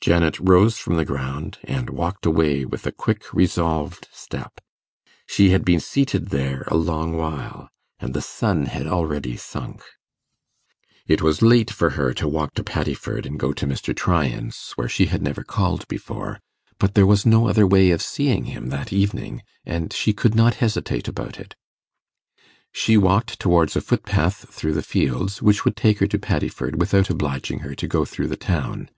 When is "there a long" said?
6.28-7.16